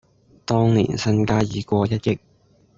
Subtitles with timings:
[0.45, 2.17] 當年身家已過一憶